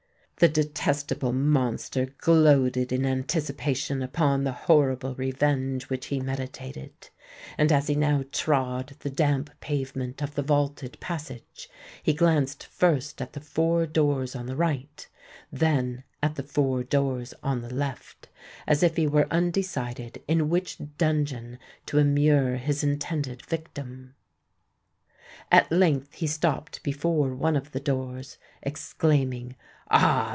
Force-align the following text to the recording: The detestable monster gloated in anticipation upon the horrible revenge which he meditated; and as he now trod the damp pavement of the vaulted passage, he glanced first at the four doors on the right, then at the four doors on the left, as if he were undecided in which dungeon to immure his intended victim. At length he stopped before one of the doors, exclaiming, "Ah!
The 0.37 0.47
detestable 0.49 1.33
monster 1.33 2.07
gloated 2.17 2.91
in 2.91 3.05
anticipation 3.05 4.01
upon 4.01 4.43
the 4.43 4.51
horrible 4.51 5.13
revenge 5.13 5.87
which 5.87 6.07
he 6.07 6.19
meditated; 6.19 7.09
and 7.59 7.71
as 7.71 7.85
he 7.85 7.93
now 7.93 8.23
trod 8.31 8.95
the 9.01 9.11
damp 9.11 9.51
pavement 9.59 10.19
of 10.19 10.33
the 10.33 10.41
vaulted 10.41 10.99
passage, 10.99 11.69
he 12.01 12.15
glanced 12.15 12.65
first 12.65 13.21
at 13.21 13.33
the 13.33 13.39
four 13.39 13.85
doors 13.85 14.35
on 14.35 14.47
the 14.47 14.55
right, 14.55 15.07
then 15.51 16.03
at 16.23 16.33
the 16.33 16.41
four 16.41 16.81
doors 16.81 17.35
on 17.43 17.61
the 17.61 17.71
left, 17.71 18.27
as 18.65 18.81
if 18.81 18.95
he 18.95 19.05
were 19.05 19.27
undecided 19.31 20.23
in 20.27 20.49
which 20.49 20.81
dungeon 20.97 21.59
to 21.85 21.99
immure 21.99 22.55
his 22.55 22.83
intended 22.83 23.45
victim. 23.45 24.15
At 25.51 25.71
length 25.71 26.15
he 26.15 26.25
stopped 26.25 26.81
before 26.81 27.35
one 27.35 27.55
of 27.55 27.73
the 27.73 27.79
doors, 27.79 28.39
exclaiming, 28.63 29.55
"Ah! 29.93 30.29